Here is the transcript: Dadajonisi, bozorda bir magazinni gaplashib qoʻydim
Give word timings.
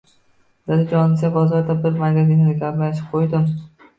Dadajonisi, 0.69 1.27
bozorda 1.35 1.75
bir 1.83 2.01
magazinni 2.05 2.57
gaplashib 2.63 3.13
qoʻydim 3.15 3.49